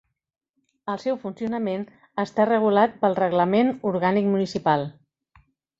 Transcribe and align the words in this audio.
El 0.93 0.97
seu 1.03 1.19
funcionament 1.25 1.85
està 2.25 2.49
regulat 2.51 2.99
pel 3.05 3.21
Reglament 3.23 3.73
Orgànic 3.95 4.35
Municipal. 4.35 4.93